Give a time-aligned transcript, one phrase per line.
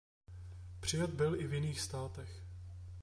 [0.79, 2.43] Přijat byl i v jiných státech.